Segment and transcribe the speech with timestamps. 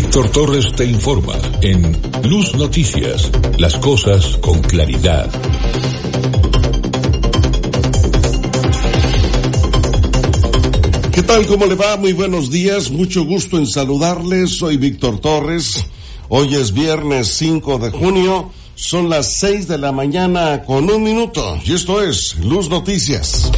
[0.00, 5.28] Víctor Torres te informa en Luz Noticias, las cosas con claridad.
[11.10, 11.44] ¿Qué tal?
[11.46, 11.96] ¿Cómo le va?
[11.96, 14.50] Muy buenos días, mucho gusto en saludarles.
[14.50, 15.84] Soy Víctor Torres.
[16.28, 21.58] Hoy es viernes 5 de junio, son las 6 de la mañana con un minuto
[21.64, 23.50] y esto es Luz Noticias.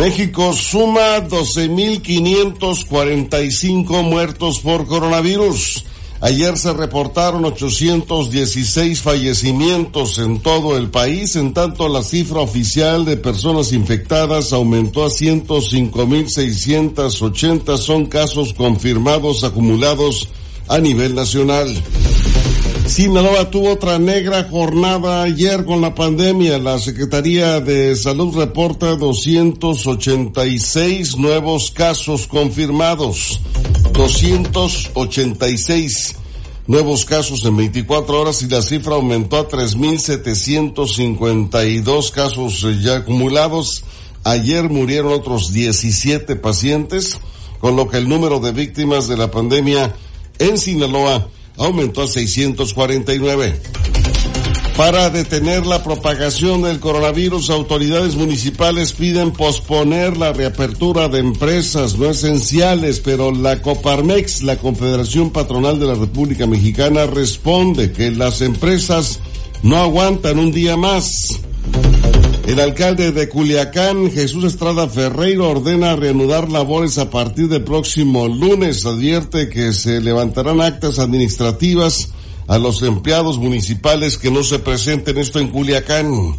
[0.00, 5.84] México suma 12.545 muertos por coronavirus.
[6.22, 13.18] Ayer se reportaron 816 fallecimientos en todo el país, en tanto la cifra oficial de
[13.18, 17.76] personas infectadas aumentó a 105.680.
[17.76, 20.30] Son casos confirmados acumulados
[20.66, 21.68] a nivel nacional.
[22.90, 26.58] Sinaloa tuvo otra negra jornada ayer con la pandemia.
[26.58, 33.40] La Secretaría de Salud reporta 286 nuevos casos confirmados.
[33.92, 36.16] 286
[36.66, 43.84] nuevos casos en 24 horas y la cifra aumentó a 3.752 casos ya acumulados.
[44.24, 47.20] Ayer murieron otros 17 pacientes,
[47.60, 49.94] con lo que el número de víctimas de la pandemia
[50.40, 51.28] en Sinaloa
[51.60, 53.60] aumentó a 649.
[54.76, 62.08] Para detener la propagación del coronavirus, autoridades municipales piden posponer la reapertura de empresas no
[62.08, 69.20] esenciales, pero la Coparmex, la Confederación Patronal de la República Mexicana, responde que las empresas
[69.62, 71.40] no aguantan un día más.
[72.46, 78.84] El alcalde de Culiacán, Jesús Estrada Ferreiro, ordena reanudar labores a partir del próximo lunes.
[78.86, 82.10] Advierte que se levantarán actas administrativas
[82.48, 86.34] a los empleados municipales que no se presenten esto en Culiacán.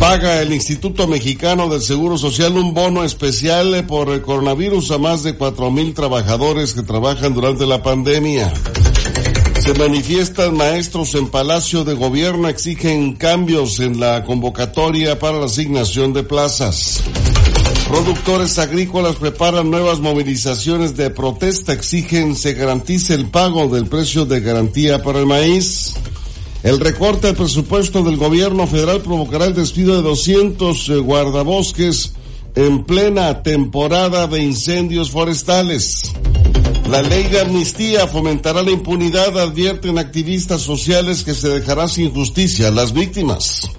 [0.00, 5.22] Paga el Instituto Mexicano del Seguro Social un bono especial por el coronavirus a más
[5.22, 8.52] de cuatro mil trabajadores que trabajan durante la pandemia.
[9.62, 16.12] Se manifiestan maestros en Palacio de Gobierno, exigen cambios en la convocatoria para la asignación
[16.12, 17.00] de plazas.
[17.86, 24.40] Productores agrícolas preparan nuevas movilizaciones de protesta, exigen se garantice el pago del precio de
[24.40, 25.94] garantía para el maíz.
[26.64, 32.14] El recorte del presupuesto del gobierno federal provocará el despido de 200 eh, guardabosques
[32.56, 36.12] en plena temporada de incendios forestales.
[36.88, 42.68] La ley de amnistía fomentará la impunidad, advierten activistas sociales que se dejará sin justicia
[42.68, 43.70] a las víctimas.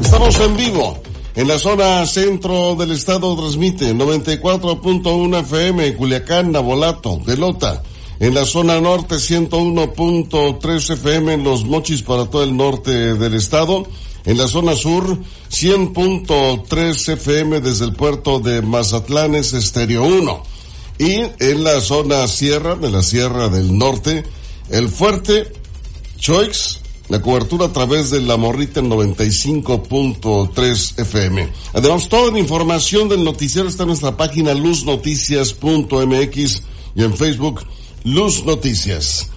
[0.00, 1.02] Estamos en vivo.
[1.34, 7.82] En la zona centro del estado transmite 94.1 FM, Culiacán, Nabolato, Delota.
[8.20, 13.84] En la zona norte 101.3 FM en Los Mochis para todo el norte del estado.
[14.24, 15.18] En la zona sur
[15.50, 20.51] 100.3 FM desde el puerto de Mazatlanes, Estéreo 1.
[20.98, 24.22] Y en la zona sierra, de la Sierra del Norte,
[24.70, 25.52] el fuerte
[26.18, 31.48] Choix, la cobertura a través de la morrita en 95.3 FM.
[31.74, 36.62] Además, toda la información del noticiero está en nuestra página luznoticias.mx
[36.94, 37.66] y en Facebook
[38.04, 39.31] Luz Noticias.